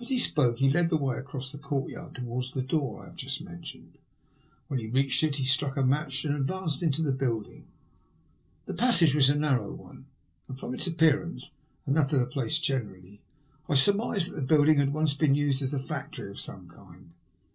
[0.00, 3.16] As he spoke he led the way across the courtyard towards the door I have
[3.16, 3.98] just mentioned.
[4.68, 7.66] When he reached it he struck a match and advanced into the building.
[8.64, 10.06] The passage was a narrow one,
[10.48, 13.20] and from its appearance, and that of the place generally,
[13.68, 16.66] I sur mised that the building had once been used as a factory of some
[16.70, 17.10] kind.